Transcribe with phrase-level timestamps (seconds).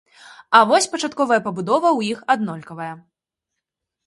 [0.59, 2.89] А вось пачатковая пабудова ў іх аднолькавая.